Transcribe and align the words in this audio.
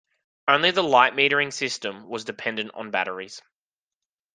Only 0.47 0.71
the 0.71 0.81
light 0.81 1.13
metering 1.13 1.53
system 1.53 2.09
was 2.09 2.25
dependent 2.25 2.71
on 2.73 2.89
batteries. 2.89 3.39